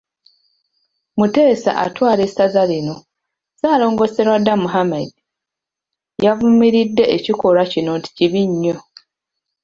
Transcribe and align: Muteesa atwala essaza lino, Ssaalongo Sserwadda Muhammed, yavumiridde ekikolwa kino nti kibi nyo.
Muteesa 1.17 1.71
atwala 1.85 2.21
essaza 2.27 2.61
lino, 2.71 2.95
Ssaalongo 3.03 4.03
Sserwadda 4.07 4.53
Muhammed, 4.63 5.11
yavumiridde 6.25 7.03
ekikolwa 7.15 7.63
kino 7.71 7.91
nti 7.99 8.09
kibi 8.17 8.41
nyo. 8.61 8.77